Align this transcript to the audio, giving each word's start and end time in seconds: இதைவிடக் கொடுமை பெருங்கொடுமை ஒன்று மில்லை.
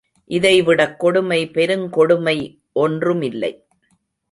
இதைவிடக் 0.29 0.99
கொடுமை 0.99 1.39
பெருங்கொடுமை 1.53 2.35
ஒன்று 2.73 3.13
மில்லை. 3.15 3.53